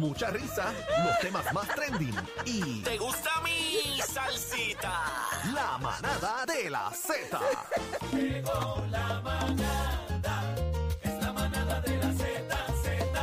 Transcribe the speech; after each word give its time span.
mucha 0.00 0.30
risa, 0.30 0.72
los 1.04 1.18
temas 1.20 1.52
más 1.52 1.68
trending 1.68 2.14
y 2.46 2.80
¿Te 2.82 2.96
gusta 2.96 3.30
mi 3.44 4.00
salsita? 4.00 4.92
la 5.54 5.78
manada 5.78 6.46
de 6.46 6.70
la 6.70 6.90
Z. 6.90 7.38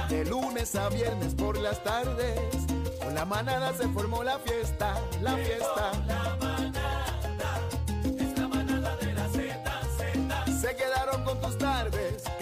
De 0.09 0.25
lunes 0.25 0.75
a 0.75 0.89
viernes 0.89 1.33
por 1.35 1.57
las 1.57 1.83
tardes, 1.83 2.39
con 3.01 3.13
la 3.13 3.25
manada 3.25 3.73
se 3.73 3.87
formó 3.89 4.23
la 4.23 4.39
fiesta, 4.39 4.96
la 5.21 5.35
fiesta. 5.35 5.91
La 6.07 6.26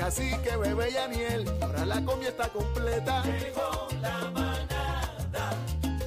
tardes, 0.05 0.31
cacique, 0.31 0.57
bebé 0.57 0.91
y 0.91 1.63
ahora 1.63 1.85
la 1.85 2.01
comida 2.03 2.29
está 2.29 2.49
completa. 2.49 3.23
Llegó 3.23 3.87
la 4.01 4.31
manada, 4.31 5.51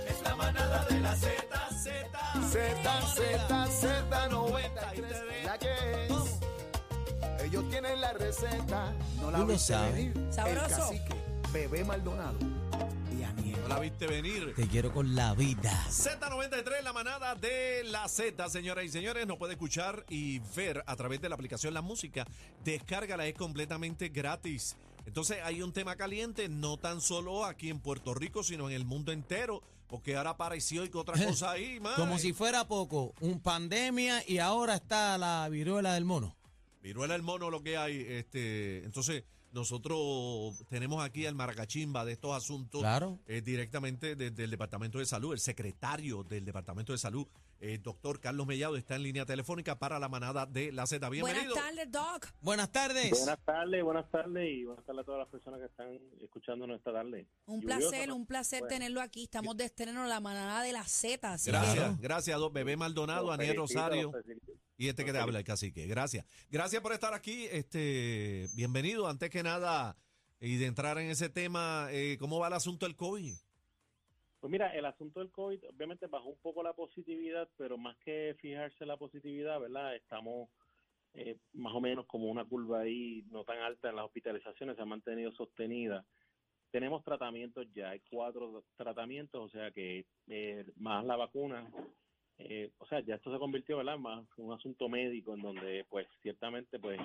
es 0.09 0.23
la 0.23 0.37
manada 0.37 0.85
de 0.85 1.01
la 1.01 1.17
Z, 1.17 1.31
Z. 1.71 2.49
Z, 2.49 3.03
Z, 3.15 3.67
Z, 3.67 4.29
93, 4.29 5.45
la 5.45 5.59
que 5.59 6.07
es. 6.07 7.45
Ellos 7.45 7.69
tienen 7.71 8.01
la 8.01 8.13
receta, 8.13 8.93
no 9.21 9.31
la 9.31 9.59
sabes. 9.59 9.95
venir. 9.95 10.15
El 11.45 11.53
bebé 11.53 11.85
Maldonado. 11.85 12.39
No 13.69 13.75
la 13.75 13.81
viste 13.81 14.07
venir. 14.07 14.55
Te 14.55 14.67
quiero 14.67 14.91
con 14.95 15.15
la 15.15 15.35
vida. 15.35 15.71
Z93, 15.91 16.83
la 16.83 16.95
manada 16.95 17.35
de 17.35 17.85
la 17.85 18.09
Z, 18.09 18.49
señoras 18.49 18.87
y 18.87 18.89
señores, 18.89 19.27
nos 19.27 19.37
puede 19.37 19.53
escuchar 19.53 20.07
y 20.09 20.39
ver 20.57 20.83
a 20.87 20.97
través 20.97 21.21
de 21.21 21.29
la 21.29 21.35
aplicación 21.35 21.75
La 21.75 21.83
Música. 21.83 22.27
Descárgala, 22.65 23.27
es 23.27 23.35
completamente 23.35 24.09
gratis. 24.09 24.75
Entonces 25.05 25.41
hay 25.45 25.61
un 25.61 25.75
tema 25.75 25.97
caliente, 25.97 26.49
no 26.49 26.79
tan 26.79 27.03
solo 27.03 27.45
aquí 27.45 27.69
en 27.69 27.81
Puerto 27.81 28.15
Rico, 28.15 28.43
sino 28.43 28.71
en 28.71 28.75
el 28.75 28.87
mundo 28.87 29.13
entero, 29.13 29.63
porque 29.87 30.17
ahora 30.17 30.31
apareció 30.31 30.87
y 30.87 30.91
otra 30.95 31.23
cosa 31.27 31.51
ahí, 31.51 31.79
man. 31.79 31.93
Como 31.97 32.19
si 32.19 32.33
fuera 32.33 32.67
poco, 32.67 33.13
un 33.21 33.39
pandemia 33.39 34.25
y 34.27 34.39
ahora 34.39 34.77
está 34.77 35.19
la 35.19 35.47
viruela 35.51 35.93
del 35.93 36.07
mono. 36.07 36.35
Viruela 36.81 37.15
el 37.15 37.23
mono 37.23 37.51
lo 37.51 37.63
que 37.63 37.77
hay. 37.77 38.01
Este, 38.01 38.83
entonces, 38.85 39.25
nosotros 39.53 40.55
tenemos 40.69 41.05
aquí 41.05 41.27
al 41.27 41.35
maracachimba 41.35 42.05
de 42.05 42.13
estos 42.13 42.37
asuntos 42.37 42.81
Claro. 42.81 43.19
eh, 43.27 43.41
directamente 43.41 44.17
desde 44.17 44.45
el 44.45 44.51
Departamento 44.51 44.99
de 44.99 45.07
Salud. 45.07 45.33
El 45.33 45.39
secretario 45.41 46.25
del 46.25 46.45
Departamento 46.45 46.93
de 46.93 46.99
Salud, 46.99 47.27
el 47.61 47.83
doctor 47.83 48.21
Carlos 48.21 48.47
Mellado, 48.47 48.77
está 48.77 48.95
en 48.97 49.03
línea 49.03 49.27
telefónica 49.27 49.79
para 49.79 49.99
la 49.99 50.09
manada 50.09 50.47
de 50.47 50.71
la 50.71 50.87
Z. 50.87 51.09
Bienvenido. 51.09 51.55
Buenas 51.55 51.65
tardes, 51.75 51.91
Doc. 51.93 52.27
Buenas 52.41 52.71
tardes. 52.73 53.11
Buenas 53.11 53.39
tardes, 53.45 53.83
buenas 53.85 54.11
tardes 54.11 54.49
y 54.49 54.65
buenas 54.65 54.85
tardes 54.85 55.03
a 55.03 55.05
todas 55.05 55.19
las 55.21 55.29
personas 55.29 55.61
que 55.61 55.67
están 55.67 55.99
escuchándonos 56.23 56.79
esta 56.79 56.93
tarde. 56.93 57.27
Un 57.47 57.61
Lluviosa, 57.61 57.89
placer, 57.89 58.09
¿no? 58.09 58.17
un 58.17 58.27
placer 58.27 58.61
Bueno, 58.61 58.75
tenerlo 58.75 59.01
aquí. 59.01 59.25
Estamos 59.25 59.57
de 59.57 59.65
estreno 59.65 60.03
en 60.05 60.09
la 60.09 60.21
manada 60.21 60.63
de 60.63 60.73
la 60.73 60.85
Z. 60.85 61.37
Gracias, 61.47 61.97
que- 61.97 62.03
gracias, 62.03 62.39
dos 62.39 62.53
Bebé 62.53 62.77
Maldonado, 62.77 63.33
Aniel 63.33 63.57
Rosario 63.57 64.13
felicito. 64.13 64.48
Y 64.79 64.89
este 64.89 65.05
que 65.05 65.13
te 65.13 65.19
habla, 65.19 65.41
el 65.41 65.45
cacique. 65.45 65.87
Gracias. 65.87 66.25
Gracias 66.51 66.81
por 66.81 66.93
estar 66.93 67.13
aquí. 67.13 67.47
Este, 67.51 68.47
bienvenido. 68.55 69.09
Antes 69.09 69.29
que 69.29 69.43
nada, 69.43 69.97
y 70.41 70.57
de 70.57 70.67
entrar 70.67 70.99
en 70.99 71.11
ese 71.11 71.29
tema, 71.29 71.89
eh, 71.91 72.17
¿cómo 72.19 72.39
va 72.39 72.47
el 72.47 72.55
asunto 72.55 72.87
del 72.87 72.95
COVID? 72.95 73.35
Pues 74.41 74.51
mira, 74.53 74.73
el 74.77 74.87
asunto 74.87 75.19
del 75.19 75.33
COVID 75.33 75.65
obviamente 75.69 76.07
bajó 76.07 76.29
un 76.29 76.39
poco 76.39 76.63
la 76.63 76.75
positividad, 76.75 77.49
pero 77.57 77.77
más 77.77 77.97
que 77.99 78.37
fijarse 78.41 78.77
en 78.85 78.89
la 78.89 78.97
positividad, 78.97 79.59
¿verdad? 79.59 79.97
Estamos 79.97 80.49
eh, 81.15 81.37
más 81.55 81.75
o 81.75 81.81
menos 81.81 82.07
como 82.07 82.31
una 82.31 82.45
curva 82.45 82.83
ahí 82.83 83.25
no 83.33 83.43
tan 83.43 83.59
alta 83.59 83.91
en 83.91 83.97
las 83.97 84.05
hospitalizaciones, 84.05 84.77
se 84.77 84.83
ha 84.83 84.87
mantenido 84.87 85.33
sostenida. 85.33 86.05
Tenemos 86.71 87.03
tratamientos 87.03 87.67
ya, 87.75 87.91
hay 87.91 88.01
cuatro 88.09 88.63
tratamientos, 88.77 89.45
o 89.45 89.49
sea 89.49 89.73
que 89.73 90.07
eh, 90.29 90.65
más 90.77 91.05
la 91.05 91.17
vacuna, 91.17 91.69
eh, 92.39 92.71
o 92.79 92.87
sea, 92.87 93.01
ya 93.01 93.17
esto 93.17 93.33
se 93.33 93.39
convirtió, 93.39 93.77
¿verdad? 93.79 93.99
Más 93.99 94.25
un 94.37 94.53
asunto 94.53 94.89
médico 94.89 95.35
en 95.35 95.43
donde, 95.43 95.85
pues, 95.89 96.07
ciertamente, 96.23 96.79
pues, 96.79 97.01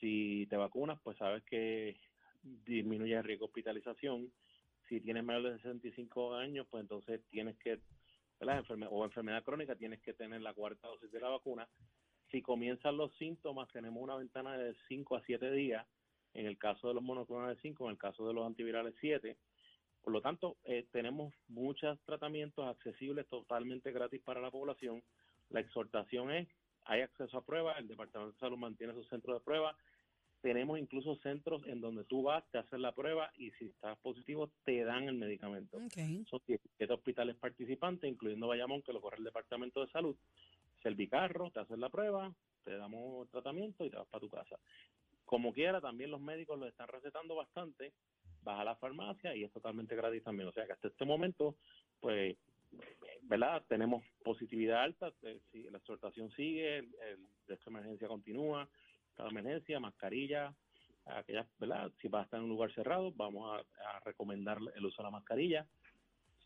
si 0.00 0.46
te 0.48 0.56
vacunas, 0.56 0.98
pues 1.02 1.16
sabes 1.18 1.42
que 1.44 1.96
disminuye 2.42 3.14
el 3.14 3.24
riesgo 3.24 3.46
de 3.46 3.50
hospitalización. 3.50 4.32
Si 4.88 5.00
tienes 5.00 5.24
menos 5.24 5.44
de 5.44 5.56
65 5.56 6.34
años, 6.34 6.66
pues 6.70 6.82
entonces 6.82 7.20
tienes 7.30 7.56
que, 7.58 7.80
¿verdad? 8.38 8.64
Enferme- 8.64 8.88
o 8.90 9.04
enfermedad 9.04 9.42
crónica, 9.42 9.74
tienes 9.74 10.00
que 10.00 10.12
tener 10.14 10.40
la 10.42 10.54
cuarta 10.54 10.88
dosis 10.88 11.10
de 11.10 11.20
la 11.20 11.28
vacuna. 11.28 11.68
Si 12.30 12.42
comienzan 12.42 12.96
los 12.96 13.14
síntomas, 13.16 13.68
tenemos 13.72 14.02
una 14.02 14.16
ventana 14.16 14.56
de 14.56 14.74
5 14.88 15.16
a 15.16 15.22
7 15.22 15.50
días, 15.50 15.86
en 16.34 16.46
el 16.46 16.58
caso 16.58 16.88
de 16.88 16.94
los 16.94 17.02
monoclonales 17.02 17.58
5, 17.62 17.84
en 17.86 17.92
el 17.92 17.98
caso 17.98 18.26
de 18.26 18.34
los 18.34 18.46
antivirales 18.46 18.94
7. 19.00 19.36
Por 20.06 20.12
lo 20.12 20.20
tanto, 20.20 20.56
eh, 20.62 20.86
tenemos 20.92 21.34
muchos 21.48 21.98
tratamientos 22.04 22.64
accesibles 22.64 23.26
totalmente 23.26 23.90
gratis 23.90 24.22
para 24.22 24.40
la 24.40 24.52
población. 24.52 25.02
La 25.50 25.58
exhortación 25.58 26.30
es, 26.30 26.46
hay 26.84 27.00
acceso 27.00 27.36
a 27.36 27.44
pruebas, 27.44 27.76
el 27.80 27.88
Departamento 27.88 28.32
de 28.32 28.38
Salud 28.38 28.56
mantiene 28.56 28.92
sus 28.92 29.08
centros 29.08 29.40
de 29.40 29.44
pruebas, 29.44 29.74
tenemos 30.42 30.78
incluso 30.78 31.16
centros 31.16 31.66
en 31.66 31.80
donde 31.80 32.04
tú 32.04 32.22
vas, 32.22 32.48
te 32.52 32.58
haces 32.58 32.78
la 32.78 32.94
prueba 32.94 33.32
y 33.36 33.50
si 33.58 33.64
estás 33.64 33.98
positivo 33.98 34.52
te 34.64 34.84
dan 34.84 35.08
el 35.08 35.16
medicamento. 35.16 35.76
Son 36.30 36.40
17 36.46 36.92
hospitales 36.92 37.34
participantes, 37.34 38.08
incluyendo 38.08 38.46
Bayamón, 38.46 38.82
que 38.82 38.92
lo 38.92 39.00
corre 39.00 39.16
el 39.16 39.24
Departamento 39.24 39.84
de 39.84 39.90
Salud. 39.90 40.14
Servicarro, 40.84 41.50
te 41.50 41.58
haces 41.58 41.80
la 41.80 41.88
prueba, 41.88 42.32
te 42.62 42.76
damos 42.76 43.26
el 43.26 43.28
tratamiento 43.32 43.84
y 43.84 43.90
te 43.90 43.96
vas 43.96 44.06
para 44.06 44.20
tu 44.20 44.30
casa. 44.30 44.56
Como 45.24 45.52
quiera, 45.52 45.80
también 45.80 46.12
los 46.12 46.20
médicos 46.20 46.60
lo 46.60 46.68
están 46.68 46.86
recetando 46.86 47.34
bastante, 47.34 47.92
vas 48.46 48.60
a 48.60 48.64
la 48.64 48.76
farmacia 48.76 49.34
y 49.34 49.42
es 49.42 49.52
totalmente 49.52 49.96
gratis 49.96 50.22
también. 50.22 50.48
O 50.48 50.52
sea 50.52 50.64
que 50.64 50.72
hasta 50.72 50.88
este 50.88 51.04
momento, 51.04 51.56
pues, 52.00 52.36
¿verdad? 53.22 53.62
Tenemos 53.68 54.04
positividad 54.24 54.84
alta, 54.84 55.12
eh, 55.22 55.40
si 55.50 55.64
la 55.64 55.78
exhortación 55.78 56.30
sigue, 56.30 56.78
el, 56.78 56.94
el 57.10 57.26
de 57.48 57.58
emergencia 57.66 58.08
continúa, 58.08 58.68
cada 59.16 59.30
emergencia, 59.30 59.80
mascarilla, 59.80 60.54
aquellas, 61.06 61.46
¿verdad? 61.58 61.90
Si 62.00 62.08
vas 62.08 62.20
a 62.20 62.24
estar 62.24 62.38
en 62.38 62.44
un 62.44 62.50
lugar 62.50 62.72
cerrado, 62.72 63.12
vamos 63.16 63.50
a, 63.58 63.64
recomendar 64.04 64.58
el 64.76 64.86
uso 64.86 64.98
de 64.98 65.04
la 65.04 65.10
mascarilla. 65.10 65.66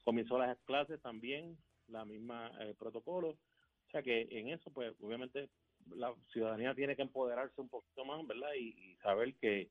Comenzó 0.03 0.39
las 0.39 0.57
clases 0.61 1.01
también, 1.03 1.59
la 1.89 2.07
misma 2.07 2.51
eh, 2.61 2.75
protocolo. 2.79 3.29
O 3.29 3.91
sea 3.91 4.03
que 4.03 4.27
en 4.31 4.49
eso, 4.49 4.71
pues, 4.71 4.95
obviamente, 5.03 5.51
la 5.91 6.15
ciudadanía 6.33 6.75
tiene 6.75 6.97
que 6.97 7.03
empoderarse 7.03 7.61
un 7.61 7.69
poquito 7.69 8.07
más, 8.07 8.27
¿verdad? 8.27 8.55
Y 8.59 8.97
saber 9.03 9.35
que 9.35 9.69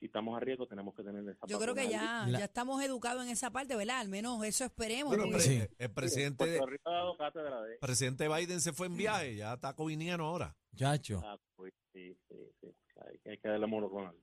si 0.00 0.06
estamos 0.06 0.36
a 0.36 0.40
riesgo 0.40 0.66
tenemos 0.66 0.94
que 0.94 1.02
tener 1.04 1.22
esa 1.28 1.46
Yo 1.46 1.58
creo 1.60 1.74
que 1.74 1.88
ya, 1.88 2.26
ya 2.28 2.44
estamos 2.44 2.82
educados 2.82 3.22
en 3.22 3.28
esa 3.30 3.50
parte, 3.50 3.76
¿verdad? 3.76 4.00
Al 4.00 4.08
menos 4.08 4.42
eso 4.44 4.64
esperemos. 4.64 5.14
Bueno, 5.14 5.30
porque- 5.30 5.36
pre- 5.46 5.66
Sí. 5.68 5.74
el 5.78 5.90
presidente, 5.92 6.44
Puerto 6.46 6.66
Rico 6.66 6.90
ha 6.90 6.94
dado 6.94 7.16
cátedra 7.16 7.62
de... 7.62 7.76
presidente 7.76 8.26
Biden 8.28 8.60
se 8.60 8.72
fue 8.72 8.86
en 8.88 8.96
viaje, 8.96 9.36
ya 9.36 9.52
está 9.54 9.74
coviniano 9.76 10.26
ahora. 10.26 10.56
Chacho. 10.74 11.20
Ah, 11.24 11.38
pues, 11.54 11.72
sí, 11.92 12.16
sí, 12.28 12.34
sí. 12.60 12.66
Hay, 13.06 13.18
que- 13.18 13.30
hay 13.30 13.38
que 13.38 13.48
darle 13.48 13.66
monoclonal. 13.66 14.16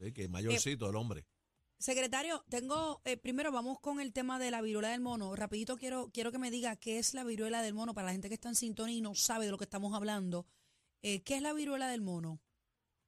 Sí, 0.00 0.12
que 0.12 0.22
es 0.24 0.30
mayorcito 0.30 0.88
el 0.88 0.96
hombre. 0.96 1.26
Secretario, 1.78 2.44
tengo, 2.48 3.02
eh, 3.04 3.16
primero 3.16 3.50
vamos 3.52 3.80
con 3.80 4.00
el 4.00 4.12
tema 4.12 4.38
de 4.38 4.50
la 4.50 4.62
viruela 4.62 4.90
del 4.90 5.00
mono. 5.00 5.34
Rapidito 5.36 5.76
quiero, 5.76 6.08
quiero 6.14 6.30
que 6.32 6.38
me 6.38 6.50
diga 6.50 6.76
qué 6.76 6.98
es 6.98 7.12
la 7.12 7.24
viruela 7.24 7.60
del 7.62 7.74
mono 7.74 7.92
para 7.92 8.06
la 8.06 8.12
gente 8.12 8.28
que 8.28 8.34
está 8.34 8.48
en 8.48 8.54
sintonía 8.54 8.96
y 8.96 9.00
no 9.00 9.14
sabe 9.14 9.44
de 9.46 9.50
lo 9.50 9.58
que 9.58 9.64
estamos 9.64 9.92
hablando. 9.94 10.46
Eh, 11.02 11.22
¿Qué 11.24 11.34
es 11.36 11.42
la 11.42 11.52
viruela 11.52 11.88
del 11.88 12.00
mono? 12.00 12.40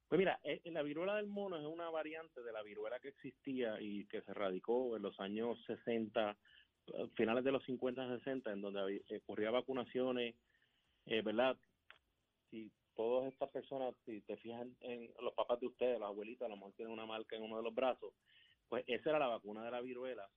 Pues 0.09 0.19
mira, 0.19 0.39
eh, 0.45 0.61
la 0.67 0.83
viruela 0.83 1.17
del 1.17 1.27
mono 1.27 1.59
es 1.59 1.67
una 1.67 1.91
variante 1.91 2.43
de 2.43 2.53
la 2.53 2.63
viruela 2.63 3.01
que 3.01 3.09
existía 3.09 3.81
y 3.81 4.07
que 4.07 4.23
se 4.23 4.33
radicó 4.33 4.97
en 4.97 5.03
los 5.03 5.19
años 5.19 5.59
60, 5.67 6.37
eh, 6.87 7.09
finales 7.17 7.45
de 7.45 7.53
los 7.53 7.65
50, 7.65 8.19
60, 8.19 8.53
en 8.53 8.61
donde 8.61 9.03
eh, 9.09 9.17
ocurría 9.17 9.51
vacunaciones, 9.51 10.37
eh, 11.07 11.23
¿verdad? 11.23 11.57
Si 12.51 12.71
todas 12.95 13.33
estas 13.33 13.51
personas, 13.51 13.95
si 14.05 14.21
te 14.23 14.37
fijas 14.37 14.67
en 14.81 15.11
los 15.21 15.35
papás 15.35 15.61
de 15.61 15.67
ustedes, 15.67 15.99
los 15.99 16.09
abuelitos, 16.09 16.47
a 16.47 16.49
lo 16.49 16.57
mejor 16.57 16.73
tienen 16.75 16.95
una 16.95 17.07
marca 17.07 17.37
en 17.37 17.43
uno 17.43 17.57
de 17.57 17.65
los 17.65 17.75
brazos, 17.75 18.15
pues 18.69 18.85
esa 18.87 19.11
era 19.11 19.19
la 19.19 19.29
vacuna 19.29 19.65
de 19.65 19.71
la 19.71 19.81
viruela. 19.81 20.29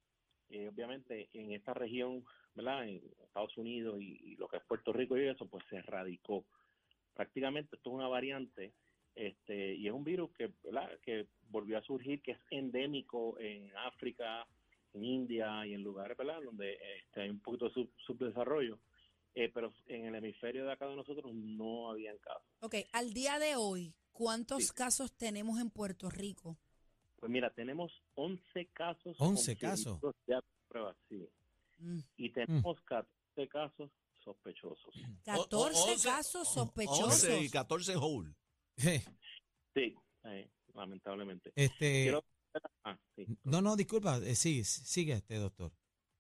Eh, 0.50 0.68
obviamente 0.68 1.30
en 1.34 1.52
esta 1.52 1.76
región, 1.76 2.26
¿verdad? 2.56 2.88
En 2.88 3.02
Estados 3.24 3.56
Unidos 3.58 4.02
y, 4.02 4.20
y 4.24 4.36
lo 4.36 4.48
que 4.48 4.58
es 4.58 4.64
Puerto 4.64 4.92
Rico 4.92 5.16
y 5.16 5.28
eso, 5.28 5.48
pues 5.48 5.64
se 5.70 5.78
erradicó. 5.78 6.46
Prácticamente 7.14 7.76
esto 7.76 7.92
es 7.92 7.96
una 7.96 8.08
variante 8.08 8.74
este 9.16 9.76
y 9.76 9.88
es 9.88 9.94
un 9.94 10.04
virus 10.04 10.32
que 10.32 10.52
¿verdad? 10.64 10.90
que 11.04 11.28
volvió 11.50 11.78
a 11.78 11.82
surgir 11.84 12.22
que 12.22 12.32
es 12.32 12.40
endémico 12.52 13.38
en 13.40 13.76
África 13.78 14.48
en 14.94 15.04
India 15.04 15.66
y 15.68 15.74
en 15.74 15.84
lugares 15.84 16.18
¿verdad? 16.18 16.40
donde 16.44 16.78
este, 17.00 17.22
hay 17.22 17.30
un 17.30 17.40
poquito 17.40 17.66
de 17.68 17.74
sub- 17.74 17.92
subdesarrollo 18.06 18.80
eh, 19.36 19.50
pero 19.54 19.74
en 19.88 20.06
el 20.06 20.16
hemisferio 20.16 20.66
de 20.66 20.72
acá 20.74 20.88
de 20.88 20.96
nosotros 20.96 21.34
no 21.34 21.90
habían 21.90 22.18
casos 22.20 22.44
Ok, 22.62 22.76
al 22.94 23.14
día 23.14 23.40
de 23.40 23.56
hoy, 23.56 23.94
¿cuántos 24.12 24.64
Sí. 24.68 24.74
casos 24.76 25.12
tenemos 25.18 25.60
en 25.60 25.70
Puerto 25.70 26.10
Rico? 26.10 26.58
pues 27.18 27.32
mira 27.32 27.50
tenemos 27.50 27.92
11 28.16 28.68
casos 28.74 29.16
11 29.20 29.54
confirmados 29.58 29.84
casos. 30.02 30.16
ya 30.28 30.40
pruebas 30.68 30.96
sí 31.10 31.28
Mm, 31.82 32.00
y 32.18 32.30
tenemos 32.32 32.78
14 32.82 33.48
casos 33.48 33.90
sospechosos 34.24 34.94
14 35.24 35.80
once- 35.92 36.04
casos 36.08 36.48
11 36.58 36.60
sospechosos. 36.60 37.42
y 37.42 37.50
14 37.50 37.96
whole. 37.96 38.34
Sí 39.74 39.96
eh, 40.24 40.50
lamentablemente 40.74 41.52
Este, 41.56 42.04
Quiero 42.04 42.24
Ah, 42.84 42.98
sí. 43.16 43.28
No, 43.44 43.62
no, 43.62 43.76
disculpa, 43.76 44.18
eh, 44.18 44.36
sí, 44.36 44.64
sigue 44.64 45.14
este 45.14 45.36
doctor. 45.36 45.72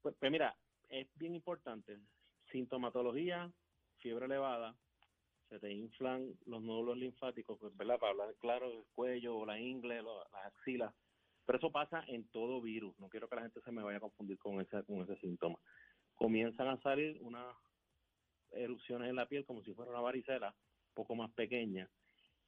Pues, 0.01 0.15
pues 0.19 0.31
mira, 0.31 0.55
es 0.89 1.07
bien 1.15 1.33
importante. 1.33 1.97
Sintomatología, 2.51 3.51
fiebre 3.97 4.27
elevada, 4.27 4.75
se 5.49 5.59
te 5.59 5.71
inflan 5.71 6.37
los 6.45 6.61
nódulos 6.61 6.97
linfáticos, 6.97 7.57
pues, 7.59 7.75
¿verdad? 7.75 7.97
Para 7.97 8.11
hablar 8.11 8.35
claro, 8.39 8.71
el 8.71 8.85
cuello 8.93 9.37
o 9.37 9.45
la 9.45 9.59
ingle, 9.59 10.03
lo- 10.03 10.23
las 10.31 10.45
axilas. 10.45 10.93
Pero 11.45 11.57
eso 11.57 11.71
pasa 11.71 12.03
en 12.07 12.27
todo 12.29 12.61
virus. 12.61 12.97
No 12.99 13.09
quiero 13.09 13.27
que 13.27 13.35
la 13.37 13.41
gente 13.41 13.61
se 13.61 13.71
me 13.71 13.81
vaya 13.81 13.97
a 13.97 14.01
confundir 14.01 14.37
con 14.37 14.61
ese, 14.61 14.83
con 14.83 15.01
ese 15.01 15.17
síntoma. 15.17 15.57
Comienzan 16.13 16.67
a 16.67 16.79
salir 16.81 17.17
unas 17.21 17.55
erupciones 18.51 19.09
en 19.09 19.15
la 19.15 19.27
piel 19.27 19.45
como 19.45 19.63
si 19.63 19.73
fuera 19.73 19.91
una 19.91 20.01
varicela, 20.01 20.49
un 20.49 20.93
poco 20.93 21.15
más 21.15 21.31
pequeña. 21.31 21.89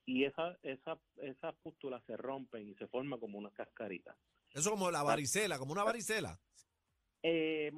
Y 0.05 0.25
esa, 0.25 0.57
esa, 0.63 0.99
esas 1.17 1.55
pústulas 1.63 2.03
se 2.05 2.17
rompen 2.17 2.67
y 2.67 2.75
se 2.75 2.87
forman 2.87 3.19
como 3.19 3.37
unas 3.37 3.53
cascaritas. 3.53 4.15
Eso 4.53 4.71
como 4.71 4.91
la 4.91 5.03
varicela, 5.03 5.57
como 5.59 5.71
una 5.71 5.83
varicela. 5.83 6.39
Eh, 7.23 7.71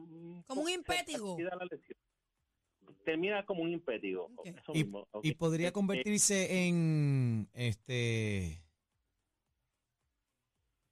Como 0.48 0.62
un 0.62 0.68
se 0.68 0.74
impétigo. 0.74 1.38
la. 1.40 1.68
Termina 3.04 3.46
como 3.46 3.62
un 3.64 3.72
impétigo. 3.74 4.32
Ok. 4.36 4.48
Eso 4.48 4.72
Y, 4.74 4.84
mismo, 4.84 5.08
ok. 5.12 5.26
y 5.26 5.34
podría 5.36 5.68
Eh, 5.68 5.72
convertirse 5.74 6.66
en 6.68 7.50
este. 7.54 8.64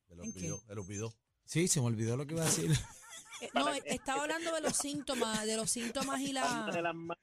Me 0.10 0.16
lo 0.18 0.24
olvidó, 0.24 0.62
me 0.68 0.76
lo 0.76 0.82
olvidó. 0.82 1.14
Sí, 1.46 1.68
se 1.68 1.80
me 1.80 1.88
olvidó 1.88 2.18
lo 2.18 2.26
que 2.28 2.34
iba 2.34 2.44
a 2.44 2.46
decir. 2.46 2.72
Eh, 3.42 3.50
no, 3.56 3.70
estaba 3.86 4.24
hablando 4.24 4.54
de 4.54 4.62
los 4.62 4.76
síntomas, 4.78 5.46
de 5.48 5.56
los 5.58 5.72
síntomas 5.72 6.20
y 6.22 6.34
palma 6.34 6.68
de 6.68 6.74
la... 6.74 6.82
las 6.90 6.96
manos, 6.96 7.18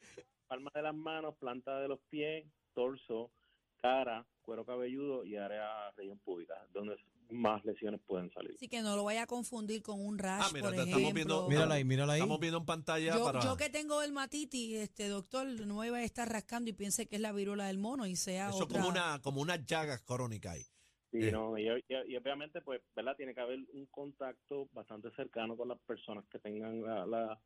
palma 0.49 0.71
de 0.75 0.83
las 0.83 0.95
manos, 0.95 1.37
planta 1.37 1.79
de 1.79 1.89
los 1.89 2.01
pies, 2.11 2.45
torso, 2.75 3.31
cara, 3.81 4.27
cuero 4.43 4.65
cabelludo 4.65 5.25
y 5.25 5.37
área 5.37 5.91
región 5.93 6.19
pública, 6.19 6.55
donde 6.73 6.97
más 7.31 7.63
lesiones 7.65 8.01
pueden 8.07 8.31
salir. 8.33 8.53
Así 8.57 8.69
que 8.69 8.81
no 8.81 8.97
lo 8.97 9.05
vaya 9.05 9.23
a 9.25 9.27
confundir 9.27 9.83
con 9.83 10.01
un 10.05 10.19
rash, 10.19 10.43
Ah, 10.47 10.51
mira, 10.53 10.65
por 10.67 10.75
ejemplo. 10.75 10.97
estamos 10.97 11.15
viendo- 11.15 11.49
Mírala 11.49 11.75
ahí, 11.75 11.85
mírala 11.85 12.13
ahí. 12.15 12.21
Estamos 12.21 12.41
viendo 12.41 12.59
en 12.59 12.65
pantalla 12.67 13.15
Yo, 13.17 13.25
para. 13.25 13.41
yo 13.41 13.57
que 13.57 13.69
tengo 13.69 14.01
dermatitis, 14.01 14.77
este 14.79 15.09
doctor, 15.09 15.47
no 15.67 15.77
me 15.81 15.91
vaya 15.91 16.03
a 16.03 16.07
estar 16.07 16.29
rascando 16.29 16.71
y 16.71 16.73
piense 16.73 17.07
que 17.07 17.17
es 17.17 17.23
la 17.23 17.33
viruela 17.33 17.67
del 17.67 17.79
mono 17.79 18.07
y 18.07 18.17
sea 18.17 18.49
Eso 18.49 18.65
otra. 18.65 18.79
como 18.79 18.89
una, 18.91 19.21
como 19.23 19.41
unas 19.43 19.65
llagas 19.67 20.01
crónicas 20.03 20.55
ahí. 20.55 20.63
Sí, 21.11 21.19
Eh. 21.29 21.33
no, 21.33 21.57
y, 21.59 21.67
y- 21.69 21.85
y 22.13 22.17
obviamente, 22.17 22.61
pues, 22.63 22.81
¿verdad? 22.97 23.15
Tiene 23.17 23.35
que 23.35 23.41
haber 23.41 23.59
un 23.73 23.87
contacto 23.87 24.69
bastante 24.73 25.11
cercano 25.15 25.57
con 25.57 25.69
las 25.69 25.79
personas 25.81 26.25
que 26.31 26.39
tengan 26.39 26.83
la, 26.83 27.07
la, 27.07 27.41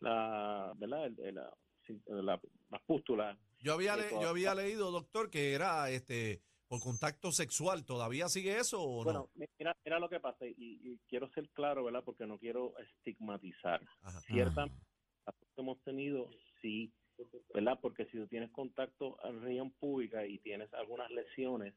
la 0.00 0.72
¿verdad? 0.76 1.06
El- 1.06 1.20
el- 1.20 1.34
la, 1.34 2.22
la- 2.22 2.40
las 2.70 2.82
pústulas. 2.82 3.38
Yo 3.60 3.74
había, 3.74 3.96
le- 3.96 4.10
yo 4.10 4.28
había 4.28 4.54
leído, 4.54 4.90
doctor, 4.90 5.30
que 5.30 5.52
era 5.52 5.90
este 5.90 6.40
por 6.68 6.80
contacto 6.80 7.32
sexual. 7.32 7.84
¿Todavía 7.84 8.28
sigue 8.28 8.56
eso 8.58 8.82
o 8.82 8.98
no? 9.04 9.04
Bueno, 9.04 9.30
mira, 9.58 9.76
mira 9.84 9.98
lo 9.98 10.08
que 10.08 10.20
pasa, 10.20 10.46
y, 10.46 10.54
y 10.58 10.98
quiero 11.08 11.28
ser 11.30 11.48
claro, 11.50 11.84
¿verdad? 11.84 12.04
Porque 12.04 12.26
no 12.26 12.38
quiero 12.38 12.74
estigmatizar. 12.78 13.80
Ajá. 14.02 14.20
Ciertamente, 14.20 14.76
hemos 15.56 15.80
tenido, 15.82 16.30
sí, 16.60 16.92
¿verdad? 17.54 17.78
Porque 17.80 18.04
si 18.06 18.18
tú 18.18 18.26
tienes 18.28 18.50
contacto 18.52 19.16
en 19.24 19.40
región 19.42 19.70
pública 19.72 20.26
y 20.26 20.38
tienes 20.38 20.72
algunas 20.74 21.10
lesiones, 21.10 21.74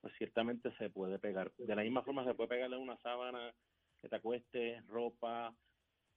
pues 0.00 0.14
ciertamente 0.18 0.70
se 0.76 0.90
puede 0.90 1.18
pegar. 1.18 1.50
De 1.56 1.74
la 1.74 1.82
misma 1.82 2.02
forma 2.02 2.24
se 2.24 2.34
puede 2.34 2.50
pegarle 2.50 2.76
una 2.76 2.98
sábana 2.98 3.52
que 4.00 4.08
te 4.10 4.16
acueste, 4.16 4.82
ropa, 4.82 5.56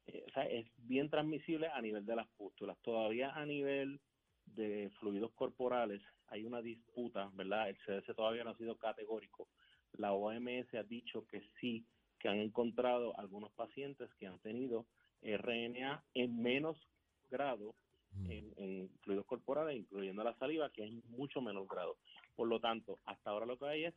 eh, 0.07 0.25
o 0.27 0.31
sea, 0.31 0.43
es 0.43 0.67
bien 0.75 1.09
transmisible 1.09 1.67
a 1.69 1.81
nivel 1.81 2.05
de 2.05 2.15
las 2.17 2.27
pústulas. 2.35 2.77
Todavía 2.81 3.31
a 3.31 3.45
nivel 3.45 4.01
de 4.55 4.89
fluidos 4.99 5.31
corporales 5.33 6.01
hay 6.27 6.43
una 6.43 6.61
disputa, 6.61 7.29
¿verdad? 7.33 7.69
El 7.69 7.77
CDC 7.77 8.15
todavía 8.15 8.43
no 8.43 8.51
ha 8.51 8.57
sido 8.57 8.77
categórico. 8.77 9.47
La 9.93 10.13
OMS 10.13 10.73
ha 10.73 10.83
dicho 10.83 11.25
que 11.27 11.41
sí, 11.59 11.85
que 12.19 12.29
han 12.29 12.37
encontrado 12.37 13.17
algunos 13.19 13.51
pacientes 13.53 14.13
que 14.15 14.27
han 14.27 14.39
tenido 14.39 14.85
RNA 15.21 16.03
en 16.13 16.41
menos 16.41 16.77
grado 17.29 17.75
Mm. 18.13 18.31
en, 18.31 18.53
en 18.57 18.89
fluidos 19.01 19.25
corporales, 19.25 19.77
incluyendo 19.77 20.23
la 20.23 20.37
saliva, 20.37 20.71
que 20.71 20.85
es 20.85 20.91
mucho 21.09 21.41
menos 21.41 21.67
grado. 21.67 21.97
Por 22.35 22.47
lo 22.47 22.59
tanto, 22.59 22.99
hasta 23.05 23.29
ahora 23.29 23.45
lo 23.45 23.57
que 23.57 23.65
hay 23.65 23.85
es 23.85 23.93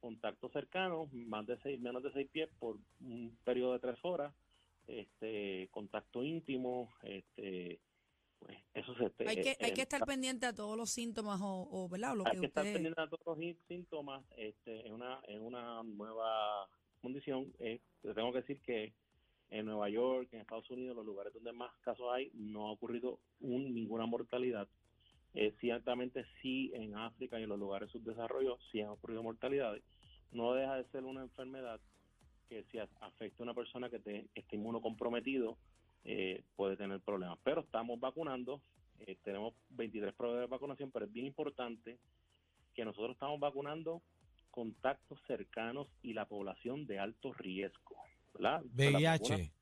contacto 0.00 0.48
cercano, 0.50 1.08
más 1.12 1.46
de 1.46 1.58
seis, 1.62 1.80
menos 1.80 2.02
de 2.02 2.12
seis 2.12 2.28
pies 2.30 2.48
por 2.58 2.76
un 3.00 3.36
periodo 3.44 3.74
de 3.74 3.78
tres 3.78 3.98
horas, 4.02 4.34
este, 4.88 5.68
contacto 5.70 6.24
íntimo, 6.24 6.90
este, 7.04 7.78
pues 8.44 8.58
eso 8.74 8.94
se 8.94 9.04
Hay 9.28 9.36
que, 9.36 9.56
hay 9.60 9.72
que 9.72 9.82
estar 9.82 10.04
pendiente 10.04 10.46
a 10.46 10.52
todos 10.54 10.76
los 10.76 10.90
síntomas 10.90 11.40
o, 11.42 11.68
o 11.70 11.88
¿verdad? 11.88 12.12
O 12.12 12.16
lo 12.16 12.26
hay 12.26 12.32
que 12.32 12.40
que 12.40 12.46
estar 12.46 12.62
usted... 12.64 12.74
pendiente 12.74 13.00
a 13.00 13.06
todos 13.08 13.22
los 13.26 13.38
sí- 13.38 13.56
síntomas. 13.68 14.24
Este, 14.36 14.86
es 14.86 14.92
una, 14.92 15.20
es 15.28 15.38
una 15.40 15.82
nueva 15.82 16.68
condición. 17.00 17.52
Eh, 17.58 17.80
te 18.02 18.14
tengo 18.14 18.32
que 18.32 18.40
decir 18.40 18.60
que 18.62 18.92
en 19.50 19.66
Nueva 19.66 19.88
York, 19.90 20.28
en 20.32 20.40
Estados 20.40 20.70
Unidos, 20.70 20.96
los 20.96 21.04
lugares 21.04 21.32
donde 21.34 21.52
más 21.52 21.72
casos 21.82 22.06
hay, 22.12 22.30
no 22.34 22.68
ha 22.68 22.72
ocurrido 22.72 23.18
un- 23.40 23.74
ninguna 23.74 24.06
mortalidad. 24.06 24.68
Eh, 25.34 25.54
ciertamente 25.60 26.24
sí 26.40 26.70
en 26.74 26.94
África 26.96 27.38
y 27.38 27.44
en 27.44 27.48
los 27.48 27.58
lugares 27.58 27.90
subdesarrollados 27.90 28.60
sí 28.70 28.80
han 28.80 28.88
ocurrido 28.90 29.22
mortalidades. 29.22 29.82
No 30.30 30.52
deja 30.54 30.76
de 30.76 30.84
ser 30.90 31.04
una 31.04 31.22
enfermedad 31.22 31.80
que 32.48 32.64
si 32.70 32.78
afecta 32.78 33.42
a 33.42 33.42
una 33.42 33.54
persona 33.54 33.88
que, 33.88 33.98
te, 33.98 34.26
que 34.34 34.40
esté 34.40 34.56
inmunocomprometido, 34.56 35.52
puede 35.52 35.71
tener 36.82 37.00
problemas. 37.00 37.38
Pero 37.44 37.60
estamos 37.60 37.98
vacunando, 38.00 38.60
eh, 39.00 39.16
tenemos 39.22 39.54
23 39.70 40.14
proveedores 40.14 40.48
de 40.48 40.54
vacunación, 40.54 40.90
pero 40.90 41.06
es 41.06 41.12
bien 41.12 41.26
importante 41.26 41.98
que 42.74 42.84
nosotros 42.84 43.12
estamos 43.12 43.38
vacunando 43.38 44.02
contactos 44.50 45.20
cercanos 45.26 45.88
y 46.02 46.12
la 46.12 46.26
población 46.26 46.86
de 46.86 46.98
alto 46.98 47.32
riesgo. 47.32 47.96
¿verdad? 48.34 48.62
VIH. 48.74 49.52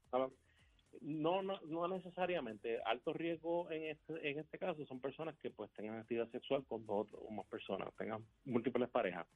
no, 1.03 1.43
no, 1.43 1.61
no 1.67 1.89
necesariamente. 1.89 2.81
Alto 2.85 3.13
riesgo 3.13 3.71
en 3.71 3.91
este, 3.91 4.31
en 4.31 4.39
este 4.39 4.59
caso 4.59 4.85
son 4.87 5.01
personas 5.01 5.37
que 5.39 5.51
pues 5.51 5.71
tengan 5.73 5.99
actividad 5.99 6.31
sexual 6.31 6.65
con 6.67 6.87
dos 6.87 7.09
o 7.13 7.31
más 7.31 7.47
personas, 7.47 7.95
tengan 7.97 8.25
múltiples 8.45 8.89
parejas. 8.89 9.27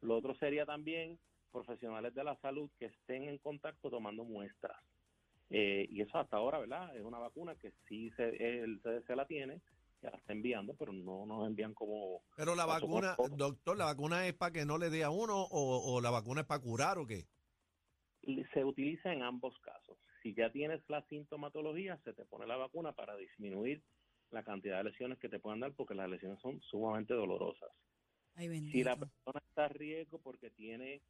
Lo 0.00 0.16
otro 0.16 0.34
sería 0.34 0.66
también 0.66 1.18
profesionales 1.52 2.14
de 2.14 2.24
la 2.24 2.36
salud 2.36 2.68
que 2.78 2.86
estén 2.86 3.24
en 3.24 3.38
contacto 3.38 3.90
tomando 3.90 4.24
muestras. 4.24 4.76
Eh, 5.54 5.86
y 5.90 6.00
eso 6.00 6.18
hasta 6.18 6.38
ahora, 6.38 6.58
¿verdad? 6.58 6.96
Es 6.96 7.02
una 7.04 7.18
vacuna 7.18 7.54
que 7.56 7.72
sí 7.86 8.10
se, 8.16 8.62
el 8.62 8.80
CDC 8.80 9.10
la 9.10 9.26
tiene, 9.26 9.60
que 10.00 10.08
la 10.08 10.16
está 10.16 10.32
enviando, 10.32 10.74
pero 10.78 10.94
no 10.94 11.26
nos 11.26 11.46
envían 11.46 11.74
como... 11.74 12.22
Pero 12.36 12.54
la 12.54 12.64
vacuna, 12.64 13.16
doctor, 13.36 13.76
¿la 13.76 13.84
vacuna 13.84 14.26
es 14.26 14.32
para 14.32 14.50
que 14.52 14.64
no 14.64 14.78
le 14.78 14.88
dé 14.88 15.04
a 15.04 15.10
uno 15.10 15.42
o, 15.42 15.94
o 15.94 16.00
la 16.00 16.08
vacuna 16.10 16.40
es 16.40 16.46
para 16.46 16.62
curar 16.62 16.96
o 16.96 17.06
qué? 17.06 17.26
Se 18.54 18.64
utiliza 18.64 19.12
en 19.12 19.22
ambos 19.22 19.58
casos. 19.58 19.98
Si 20.22 20.32
ya 20.32 20.50
tienes 20.50 20.80
la 20.88 21.02
sintomatología, 21.08 21.98
se 22.02 22.14
te 22.14 22.24
pone 22.24 22.46
la 22.46 22.56
vacuna 22.56 22.92
para 22.92 23.14
disminuir 23.16 23.82
la 24.30 24.42
cantidad 24.42 24.78
de 24.78 24.84
lesiones 24.84 25.18
que 25.18 25.28
te 25.28 25.38
puedan 25.38 25.60
dar, 25.60 25.74
porque 25.74 25.94
las 25.94 26.08
lesiones 26.08 26.40
son 26.40 26.62
sumamente 26.62 27.12
dolorosas. 27.12 27.68
Ay, 28.36 28.48
Si 28.70 28.82
la 28.82 28.96
persona 28.96 29.42
está 29.46 29.66
a 29.66 29.68
riesgo 29.68 30.18
porque 30.18 30.48
tiene 30.48 31.02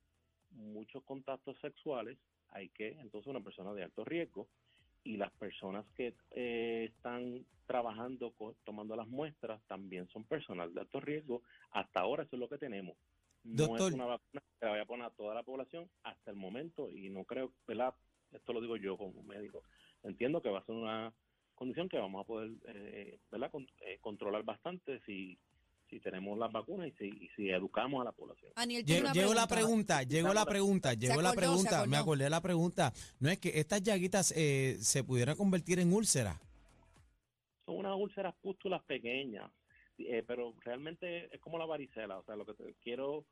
muchos 0.51 1.05
contactos 1.05 1.57
sexuales, 1.61 2.19
hay 2.53 2.69
que, 2.71 2.89
entonces, 3.01 3.29
una 3.29 3.41
persona 3.41 3.73
de 3.73 3.85
alto 3.85 4.05
riesgo. 4.05 4.49
Y 5.05 5.17
las 5.17 5.33
personas 5.33 5.85
que 5.97 6.15
eh, 6.31 6.85
están 6.95 7.45
trabajando, 7.67 8.33
tomando 8.65 8.95
las 8.95 9.09
muestras, 9.09 9.61
también 9.67 10.07
son 10.09 10.25
personas 10.25 10.73
de 10.73 10.81
alto 10.81 11.01
riesgo. 11.01 11.43
Hasta 11.73 12.01
ahora 12.01 12.23
eso 12.23 12.37
es 12.37 12.41
lo 12.41 12.49
que 12.49 12.59
tenemos. 12.59 12.97
No 13.43 13.67
Doctor. 13.67 13.89
es 13.89 13.95
una 13.95 14.05
vacuna 14.07 14.43
que 14.61 14.67
la 14.67 14.71
vaya 14.71 14.83
a 14.83 14.87
poner 14.87 15.07
a 15.07 15.11
toda 15.11 15.35
la 15.35 15.43
población 15.43 15.91
hasta 16.05 16.31
el 16.31 16.37
momento 16.37 16.89
y 16.89 17.11
no 17.11 17.25
creo, 17.25 17.53
¿verdad? 17.67 17.95
Esto 18.31 18.53
lo 18.53 18.61
digo 18.61 18.77
yo 18.77 18.97
como 18.97 19.23
médico. 19.25 19.65
Entiendo 20.05 20.41
que 20.41 20.51
va 20.51 20.61
a 20.61 20.65
ser 20.67 20.77
una 20.77 21.13
condición 21.57 21.89
que 21.89 21.99
vamos 21.99 22.23
a 22.23 22.27
poder, 22.27 22.53
eh, 22.67 23.19
¿verdad? 23.31 23.51
Con- 23.51 23.67
eh, 23.81 23.99
controlar 24.01 24.45
bastante 24.45 25.01
si 25.01 25.37
si 25.93 26.01
tenemos 26.01 26.39
las 26.39 26.51
vacunas 26.51 26.89
y 26.89 26.93
si, 26.93 27.05
y 27.05 27.29
si 27.37 27.51
educamos 27.51 28.01
a 28.01 28.05
la 28.05 28.13
población. 28.13 28.51
Aniel, 28.57 28.83
Llegó 28.83 29.35
la 29.35 29.47
pregunta. 29.47 30.03
llegó 30.03 30.33
la 30.33 30.47
pregunta, 30.47 30.95
llegó 30.95 31.21
la 31.21 31.29
acordó, 31.31 31.41
pregunta, 31.41 31.87
me 31.87 31.99
acordé 31.99 32.25
de 32.25 32.31
la 32.31 32.41
pregunta. 32.41 32.93
No 33.21 33.29
es 33.29 33.39
que 33.39 33.61
estas 33.61 33.83
llaguitas 33.83 34.33
eh, 34.35 34.79
se 34.81 35.05
pudieran 35.05 35.37
convertir 35.37 35.79
en 35.81 35.93
úlceras. 35.93 36.41
Son 37.67 37.77
unas 37.77 37.95
úlceras 37.99 38.35
pústulas 38.41 38.83
pequeñas, 38.85 39.51
eh, 39.99 40.25
pero 40.27 40.55
realmente 40.65 41.29
es 41.35 41.41
como 41.43 41.59
la 41.59 41.67
varicela. 41.67 42.19
O 42.19 42.25
sea, 42.25 42.37
lo 42.37 42.47
que 42.47 42.55
te 42.55 42.75
quiero 42.83 43.27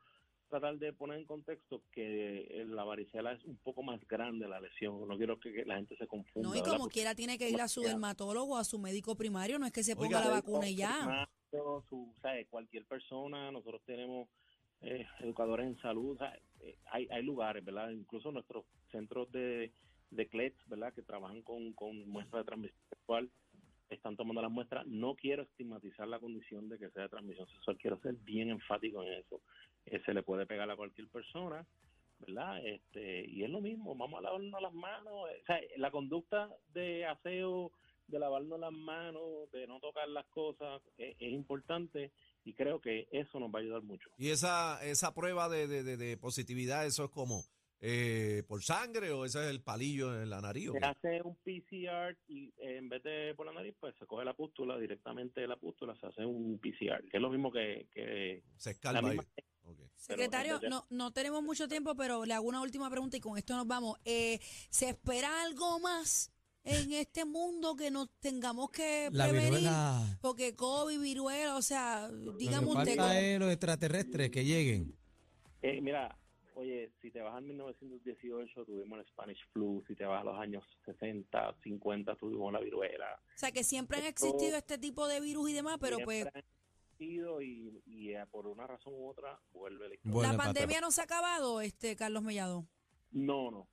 tratar 0.50 0.76
de 0.76 0.93
poner 0.93 1.19
en 1.19 1.25
contexto 1.25 1.83
que 1.93 2.40
eh, 2.50 2.67
la 2.67 2.85
varicela 2.85 3.33
es 3.33 3.43
un 3.45 3.57
poco 3.57 3.83
más 3.83 4.07
grande 4.07 4.47
la 4.47 4.61
lesión. 4.61 5.09
No 5.09 5.17
quiero 5.17 5.40
que, 5.40 5.50
que 5.50 5.64
la 5.64 5.76
gente 5.76 5.97
se 5.97 6.07
confunda. 6.07 6.47
No, 6.47 6.55
y 6.55 6.61
como 6.62 6.88
quiera 6.88 7.14
tiene 7.14 7.38
que 7.38 7.49
ir 7.49 7.61
a 7.62 7.69
su 7.69 7.81
dermatólogo, 7.81 8.59
a 8.59 8.64
su 8.64 8.79
médico 8.79 9.17
primario, 9.17 9.59
no 9.59 9.64
es 9.64 9.73
que 9.73 9.83
se 9.83 9.93
Oiga, 9.93 10.02
ponga 10.02 10.21
la 10.21 10.31
médico, 10.35 10.52
vacuna 10.52 10.69
y 10.69 10.75
ya. 10.76 11.26
Su- 11.50 12.14
¿sabe? 12.23 12.47
Cualquier 12.47 12.85
persona, 12.87 13.50
nosotros 13.50 13.83
tenemos 13.85 14.28
eh, 14.80 15.07
educadores 15.21 15.66
en 15.66 15.78
salud. 15.78 16.19
Eh, 16.61 16.76
hay, 16.90 17.07
hay 17.11 17.23
lugares, 17.23 17.64
¿verdad? 17.64 17.90
Incluso 17.90 18.33
nuestros 18.33 18.64
centros 18.90 19.30
de, 19.33 19.73
de 20.11 20.28
CLETS, 20.28 20.69
¿verdad? 20.69 20.92
Que 20.95 21.02
trabajan 21.02 21.42
con, 21.42 21.73
con 21.75 22.09
muestras 22.09 22.42
de 22.42 22.47
transmisión 22.47 22.80
sexual, 22.88 23.30
están 23.90 24.16
tomando 24.16 24.42
las 24.42 24.50
muestras. 24.50 24.87
No 24.87 25.14
quiero 25.14 25.42
estigmatizar 25.42 26.07
la 26.09 26.21
condición 26.21 26.69
de 26.69 26.78
que 26.78 26.90
sea 26.90 27.04
de 27.04 27.09
transmisión 27.09 27.47
sexual, 27.49 27.76
quiero 27.78 27.99
ser 28.00 28.14
bien 28.14 28.50
enfático 28.50 29.02
en 29.02 29.14
eso. 29.14 29.42
Eh, 29.87 30.00
se 30.07 30.14
le 30.14 30.23
puede 30.23 30.47
pegar 30.47 30.71
a 30.71 30.76
cualquier 30.76 31.09
persona 31.09 31.66
¿verdad? 32.21 32.64
Este, 32.66 33.26
y 33.26 33.45
es 33.45 33.50
lo 33.50 33.62
mismo, 33.62 33.95
vamos 33.97 34.19
a 34.19 34.23
lavarnos 34.23 34.61
las 34.61 34.75
manos. 34.75 35.12
O 35.12 35.45
sea, 35.47 35.59
la 35.78 35.90
conducta 35.90 36.50
de 36.69 37.07
aseo, 37.07 37.73
de 38.11 38.19
lavarnos 38.19 38.59
las 38.61 38.73
manos, 38.73 39.50
de 39.52 39.67
no 39.67 39.81
tocar 39.81 40.09
las 40.09 40.26
cosas, 40.26 40.83
es, 40.99 41.17
es 41.19 41.33
importante 41.33 42.12
y 42.45 42.55
creo 42.55 42.81
que 42.81 43.09
eso 43.12 43.38
nos 43.40 43.50
va 43.55 43.59
a 43.59 43.62
ayudar 43.62 43.83
mucho. 43.83 44.09
Y 44.19 44.31
esa, 44.31 44.79
esa 44.85 45.14
prueba 45.14 45.49
de, 45.49 45.67
de, 45.69 45.83
de- 45.83 45.97
de 45.97 46.17
positividad, 46.17 46.87
¿eso 46.87 47.05
es 47.05 47.11
como 47.11 47.45
eh, 47.83 48.43
por 48.47 48.62
sangre 48.62 49.11
o 49.11 49.25
ese 49.25 49.43
es 49.45 49.50
el 49.50 49.62
palillo 49.62 50.21
en 50.23 50.29
la 50.31 50.40
nariz? 50.40 50.71
Se 50.73 50.85
hace 50.85 51.23
un 51.23 51.37
PCR 51.37 52.17
y 52.29 52.49
eh, 52.59 52.76
en 52.79 52.88
vez 52.90 53.02
de 53.02 53.35
por 53.35 53.47
la 53.47 53.52
nariz, 53.52 53.75
pues 53.81 53.95
se 53.99 54.07
coge 54.07 54.25
la 54.25 54.35
pústula, 54.35 54.79
directamente 54.79 55.40
de 55.40 55.49
la 55.49 55.57
pústula 55.57 55.95
se 55.97 56.07
hace 56.07 56.25
un 56.26 56.59
PCR, 56.59 57.09
que 57.11 57.17
es 57.17 57.23
lo 57.23 57.31
mismo 57.31 57.50
que, 57.50 57.88
que 57.93 58.43
Se 58.57 58.71
escalva 58.73 59.11
ahí. 59.11 59.19
Secretario, 59.97 60.59
Pero- 60.61 60.71
no, 60.71 60.87
no 60.90 61.12
tenemos 61.12 61.43
mucho 61.43 61.69
tiempo, 61.69 61.95
pero 61.95 62.25
le 62.25 62.33
hago 62.35 62.49
una 62.49 62.62
última 62.62 62.88
pregunta 62.90 63.17
y 63.17 63.21
con 63.21 63.37
esto 63.38 63.55
nos 63.55 63.67
vamos. 63.67 63.99
Eh, 64.05 64.40
¿Se 64.71 64.88
espera 64.88 65.43
algo 65.43 65.79
más 65.81 66.33
en 66.70 66.92
este 66.92 67.24
mundo 67.24 67.76
que 67.76 67.90
nos 67.90 68.08
tengamos 68.20 68.70
que 68.70 69.08
La 69.12 69.28
prevenir? 69.28 69.50
viruela. 69.50 70.18
Porque 70.20 70.54
COVID, 70.54 71.00
viruela, 71.00 71.56
o 71.56 71.62
sea, 71.62 72.08
que 72.10 72.28
usted. 72.28 72.98
es 73.22 73.38
los 73.38 73.50
extraterrestres 73.50 74.30
que 74.30 74.44
lleguen. 74.44 74.94
Eh, 75.62 75.80
mira, 75.80 76.16
oye, 76.54 76.90
si 77.00 77.10
te 77.10 77.20
vas 77.20 77.34
al 77.34 77.42
1918 77.44 78.64
tuvimos 78.64 78.98
el 78.98 79.06
Spanish 79.06 79.38
flu, 79.52 79.82
si 79.86 79.94
te 79.94 80.04
vas 80.04 80.22
a 80.22 80.24
los 80.24 80.38
años 80.38 80.64
60, 80.84 81.56
50 81.62 82.16
tuvimos 82.16 82.52
la 82.52 82.60
viruela. 82.60 83.20
O 83.34 83.38
sea, 83.38 83.50
que 83.50 83.64
siempre 83.64 83.98
han 83.98 84.06
existido 84.06 84.56
este 84.56 84.78
tipo 84.78 85.08
de 85.08 85.20
virus 85.20 85.50
y 85.50 85.54
demás, 85.54 85.78
pero 85.80 85.98
pues 86.04 86.22
Siempre 86.22 86.40
han 86.40 86.46
existido 86.46 87.42
y, 87.42 87.82
y, 87.86 88.10
eh, 88.14 88.24
por 88.30 88.46
una 88.46 88.66
razón 88.66 88.94
u 88.94 89.08
otra 89.08 89.40
vuelve 89.52 89.98
la 90.04 90.22
la 90.32 90.36
pandemia 90.36 90.80
no 90.80 90.90
se 90.90 91.00
ha 91.00 91.04
acabado, 91.04 91.60
este 91.60 91.96
Carlos 91.96 92.22
Mellado. 92.22 92.66
No, 93.10 93.50
no. 93.50 93.66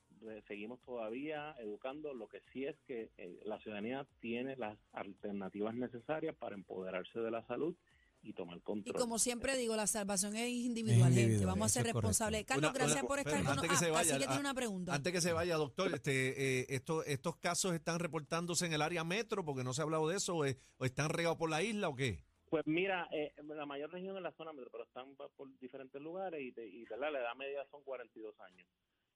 Seguimos 0.47 0.79
todavía 0.83 1.55
educando. 1.59 2.13
Lo 2.13 2.27
que 2.27 2.41
sí 2.53 2.65
es 2.65 2.75
que 2.87 3.09
eh, 3.17 3.39
la 3.45 3.59
ciudadanía 3.59 4.05
tiene 4.19 4.55
las 4.55 4.77
alternativas 4.93 5.75
necesarias 5.75 6.35
para 6.35 6.55
empoderarse 6.55 7.19
de 7.19 7.31
la 7.31 7.45
salud 7.47 7.75
y 8.23 8.33
tomar 8.33 8.57
Y 8.57 8.61
control. 8.61 8.95
como 8.95 9.19
siempre 9.19 9.55
digo, 9.55 9.75
la 9.75 9.85
salvación 9.87 10.35
es 10.35 10.49
individual, 10.49 11.11
Es 11.13 11.27
gente. 11.27 11.45
Vamos 11.45 11.65
a 11.67 11.69
ser 11.69 11.83
responsables. 11.85 12.45
Carlos, 12.45 12.71
Una- 12.71 12.79
gracias 12.79 12.99
una- 13.01 13.07
por 13.07 13.19
estar 13.19 13.33
con 13.33 13.41
antes 13.41 13.55
nosotros. 13.55 13.79
que 13.79 13.85
se 13.85 13.89
Ah, 13.89 13.93
vaya, 13.93 14.11
así 14.11 14.19
que 14.19 14.25
tiene 14.27 14.35
ah, 14.37 14.39
una 14.39 14.53
pregunta. 14.53 14.93
Antes 14.95 15.13
que 15.13 15.21
se 15.21 15.33
vaya, 15.33 15.55
doctor, 15.55 15.93
este, 15.93 16.61
eh, 16.61 16.65
estos, 16.69 17.05
¿estos 17.07 17.37
casos 17.37 17.73
están 17.73 17.99
reportándose 17.99 18.65
en 18.65 18.73
el 18.73 18.81
área 18.81 19.03
metro 19.03 19.45
porque 19.45 19.63
no 19.63 19.73
se 19.73 19.81
ha 19.81 19.83
hablado 19.85 20.07
de 20.09 20.17
eso 20.17 20.35
o, 20.35 20.45
es- 20.45 20.57
o 20.77 20.85
están 20.85 21.09
regados 21.09 21.37
por 21.37 21.49
la 21.49 21.61
isla 21.61 21.89
o 21.89 21.95
qué? 21.95 22.25
Pues 22.49 22.65
mira, 22.65 23.07
eh, 23.11 23.33
la 23.43 23.65
mayor 23.65 23.91
región 23.91 24.15
es 24.17 24.23
la 24.23 24.31
zona 24.31 24.51
metro, 24.53 24.69
pero 24.71 24.85
están 24.85 25.15
por 25.15 25.59
diferentes 25.59 26.01
lugares 26.01 26.41
y, 26.41 26.51
te- 26.53 26.65
y 26.67 26.85
¿verdad? 26.85 27.11
la 27.11 27.19
edad 27.19 27.35
media 27.35 27.65
son 27.69 27.83
42 27.83 28.33
años. 28.39 28.67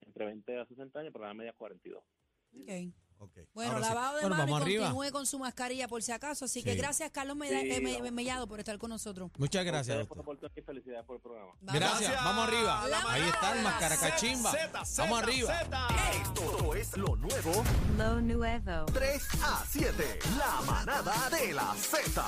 Entre 0.01 0.25
20 0.25 0.59
a 0.59 0.65
60 0.65 0.99
años, 0.99 1.11
pero 1.13 1.25
la 1.25 1.33
media 1.33 1.51
es 1.51 1.57
42. 1.57 2.03
Ok. 2.53 2.93
Ok. 3.23 3.37
Bueno, 3.53 3.73
Ahora 3.73 3.85
sí. 3.87 3.93
lavado 3.93 4.15
de 4.15 4.21
Bueno, 4.23 4.35
manos 4.35 4.47
y 4.47 4.51
vamos 4.51 4.61
arriba. 4.63 4.85
continúe 4.91 5.11
con 5.11 5.25
su 5.27 5.37
mascarilla 5.37 5.87
por 5.87 6.01
si 6.01 6.11
acaso. 6.11 6.45
Así 6.45 6.63
que 6.63 6.71
Sí. 6.71 6.77
gracias, 6.79 7.11
Carlos 7.11 7.37
Meda- 7.37 7.61
Sí, 7.61 7.69
eh, 7.71 7.79
Me-. 7.79 8.09
Mellado, 8.09 8.47
por 8.47 8.57
estar 8.59 8.75
con 8.79 8.89
nosotros. 8.89 9.29
Muchas 9.37 9.63
gracias, 9.63 10.07
y 10.55 10.61
felicidades 10.63 11.05
por 11.05 11.17
el 11.17 11.21
programa. 11.21 11.51
Vamos. 11.61 11.79
Gracias, 11.79 12.15
vamos 12.15 12.47
arriba. 12.47 12.87
La 12.87 13.11
Ahí 13.11 13.21
está 13.21 13.55
el 13.57 13.63
mascaracachimba. 13.63 14.51
Vamos 14.97 15.21
arriba. 15.21 15.53
Esto 16.19 16.73
es 16.75 16.97
lo 16.97 17.15
nuevo 17.15 17.63
Lo 17.95 18.21
nuevo. 18.21 18.85
3 18.91 19.27
a 19.43 19.65
7. 19.69 20.19
La 20.39 20.61
manada 20.65 21.29
de 21.29 21.53
la 21.53 21.75
Z. 21.75 22.25